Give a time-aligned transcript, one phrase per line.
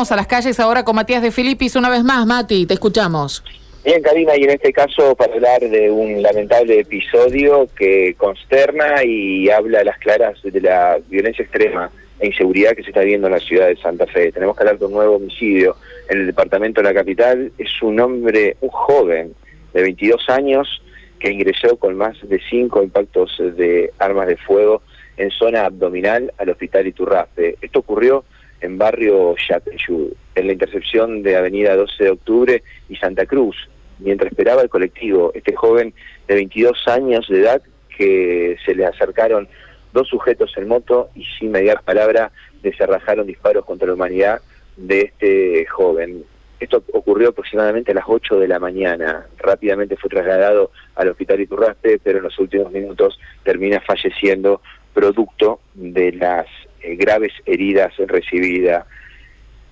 [0.00, 2.24] Vamos a las calles ahora con Matías de Filipis una vez más.
[2.24, 3.42] Mati, te escuchamos.
[3.84, 9.50] Bien, Karina, y en este caso para hablar de un lamentable episodio que consterna y
[9.50, 11.90] habla a las claras de la violencia extrema
[12.20, 14.30] e inseguridad que se está viendo en la ciudad de Santa Fe.
[14.30, 15.74] Tenemos que hablar de un nuevo homicidio
[16.08, 17.50] en el departamento de la capital.
[17.58, 19.34] Es un hombre, un joven
[19.74, 20.80] de 22 años
[21.18, 24.80] que ingresó con más de cinco impactos de armas de fuego
[25.16, 27.56] en zona abdominal al hospital Iturraspe.
[27.60, 28.24] Esto ocurrió
[28.60, 33.68] en barrio Yapeyú, en la intercepción de Avenida 12 de Octubre y Santa Cruz,
[33.98, 35.94] mientras esperaba el colectivo, este joven
[36.26, 37.62] de 22 años de edad
[37.96, 39.48] que se le acercaron
[39.92, 42.30] dos sujetos en moto y sin mediar palabra
[42.62, 44.40] deserrajaron disparos contra la humanidad
[44.76, 46.24] de este joven.
[46.60, 49.26] Esto ocurrió aproximadamente a las 8 de la mañana.
[49.38, 54.60] Rápidamente fue trasladado al hospital Iturraspe, pero en los últimos minutos termina falleciendo
[54.92, 56.46] producto de las
[56.82, 58.86] eh, graves heridas recibidas.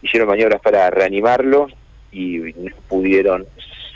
[0.02, 1.68] Hicieron maniobras para reanimarlo
[2.12, 2.52] y
[2.88, 3.46] pudieron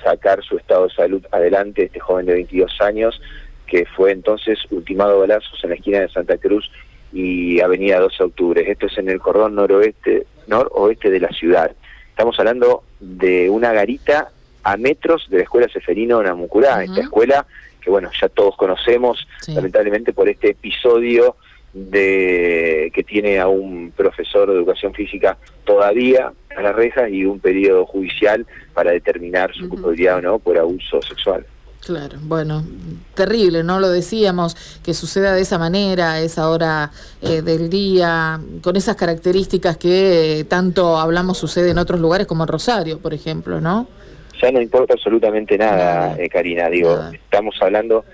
[0.03, 3.21] sacar su estado de salud adelante, este joven de 22 años,
[3.67, 6.71] que fue entonces ultimado balazos en la esquina de Santa Cruz
[7.13, 8.71] y Avenida 12 de Octubre.
[8.71, 11.71] Esto es en el cordón noroeste, noroeste de la ciudad.
[12.09, 14.31] Estamos hablando de una garita
[14.63, 17.47] a metros de la escuela Seferino Namucurá, esta escuela
[17.81, 21.37] que bueno, ya todos conocemos, lamentablemente por este episodio
[21.73, 27.39] de que tiene a un profesor de educación física todavía a las rejas y un
[27.39, 31.47] periodo judicial para determinar su culpabilidad o no por abuso sexual.
[31.85, 32.63] Claro, bueno,
[33.15, 33.81] terrible, ¿no?
[33.81, 34.55] Lo decíamos,
[34.85, 36.91] que suceda de esa manera, a esa hora
[37.23, 42.49] eh, del día, con esas características que tanto hablamos sucede en otros lugares como en
[42.49, 43.89] Rosario, por ejemplo, ¿no?
[44.43, 48.05] Ya no importa absolutamente nada, eh, Karina, digo, estamos hablando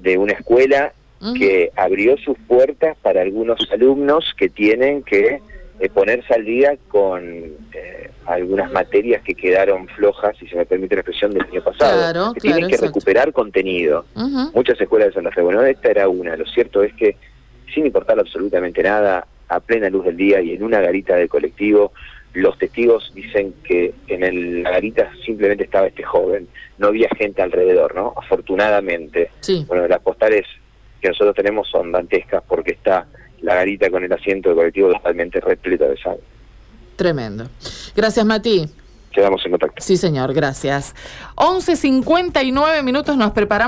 [0.00, 0.92] de una escuela
[1.38, 5.40] que abrió sus puertas para algunos alumnos que tienen que
[5.78, 7.22] eh, ponerse al día con
[7.72, 12.32] eh, algunas materias que quedaron flojas, si se me permite la expresión, del año pasado.
[12.32, 14.04] que tienen que recuperar contenido.
[14.54, 16.36] Muchas escuelas de Santa Fe, bueno, esta era una.
[16.36, 17.16] Lo cierto es que,
[17.74, 21.92] sin importar absolutamente nada, a plena luz del día y en una garita de colectivo,
[22.32, 26.48] los testigos dicen que en la garita simplemente estaba este joven,
[26.78, 28.12] no había gente alrededor, ¿no?
[28.16, 29.30] Afortunadamente.
[29.66, 30.46] Bueno, las postales
[31.06, 33.06] que nosotros tenemos son dantescas porque está
[33.42, 36.18] la garita con el asiento de colectivo totalmente repleta de sal.
[36.96, 37.48] Tremendo.
[37.94, 38.68] Gracias, Mati.
[39.12, 39.82] Quedamos en contacto.
[39.82, 40.94] Sí, señor, gracias.
[41.36, 43.64] 11.59 minutos nos preparamos.